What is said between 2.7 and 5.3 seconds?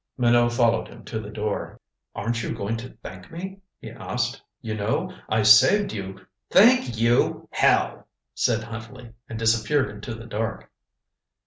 to thank me?" he asked. "You know,